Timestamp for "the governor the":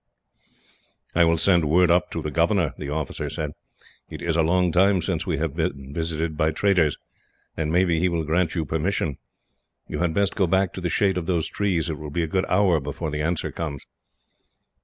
2.23-2.89